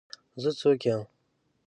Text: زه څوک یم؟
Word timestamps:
زه 0.41 0.49
څوک 0.59 0.79
یم؟ 0.87 1.01